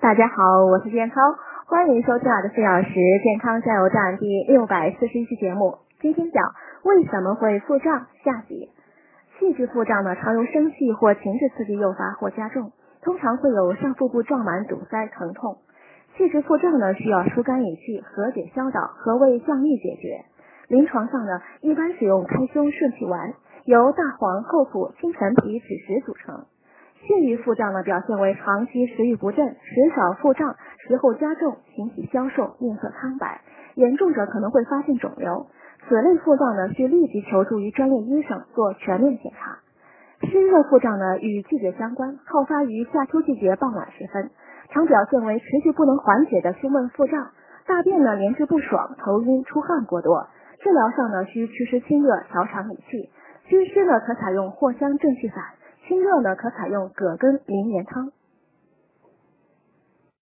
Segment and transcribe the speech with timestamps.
[0.00, 5.76] 大家好，我是健康，欢迎收听我的四小时健康加油站第六百四十一期节目。
[6.00, 6.42] 今天讲
[6.84, 8.70] 为什么会腹胀下集。
[9.38, 15.58] 气滞腹胀呢，常由生气或情志刺激诱发或加重，通常会有上腹部胀满、堵塞、疼痛。
[16.16, 20.24] 气滞腹胀呢，需要疏肝理气、和解消导和胃降逆解决。
[20.68, 23.34] 临床上呢，一般使用开胸顺气丸，
[23.66, 26.46] 由大黄、厚朴、青陈皮、枳实组成。
[27.36, 30.56] 腹胀呢，表现为长期食欲不振、食少腹胀，
[30.86, 33.40] 食后加重，形体消瘦，面色苍白，
[33.74, 35.46] 严重者可能会发现肿瘤。
[35.88, 39.58] 此类腹胀呢，需立即求助于专业医生做全面检查。
[40.28, 44.30] 湿热腹胀呢，与季节相关，好发于夏秋季节傍晚时分，
[44.70, 47.30] 常表现为持续不能缓解的胸闷腹胀，
[47.66, 50.28] 大便呢连续不爽，头晕出汗过多。
[50.62, 53.10] 治疗上呢，需祛湿清热，调肠理气。
[53.48, 55.38] 祛湿呢，可采用藿香正气散；
[55.90, 58.12] 清热呢，可采用葛根苓连汤。